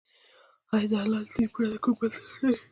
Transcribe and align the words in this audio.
آيا 0.73 0.87
د 0.91 0.93
الله 1.01 1.21
له 1.23 1.29
دين 1.33 1.47
پرته 1.53 1.77
كوم 1.83 1.93
بل 1.97 2.09
څه 2.15 2.19
لټوي، 2.25 2.55